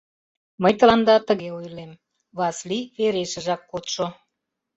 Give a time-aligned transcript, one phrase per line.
[0.61, 1.91] —Мый тыланда тыге ойлем:
[2.37, 4.05] Васлий верешыжак кодшо!